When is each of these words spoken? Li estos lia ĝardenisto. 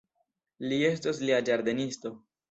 Li 0.71 0.79
estos 0.87 1.19
lia 1.25 1.37
ĝardenisto. 1.49 2.13